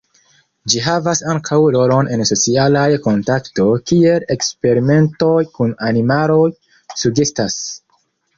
[0.73, 6.41] Ĝi havas ankaŭ rolon en socialaj kontakto, kiel eksperimentoj kun animaloj
[7.05, 7.61] sugestas.